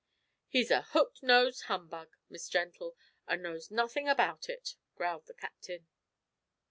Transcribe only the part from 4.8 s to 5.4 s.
growled the